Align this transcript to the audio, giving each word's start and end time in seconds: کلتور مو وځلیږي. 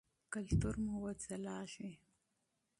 کلتور 0.33 0.75
مو 0.83 0.93
وځلیږي. 1.03 1.91